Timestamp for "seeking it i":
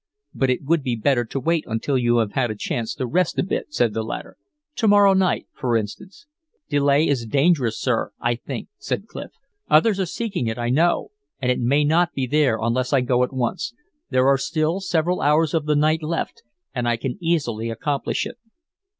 10.07-10.69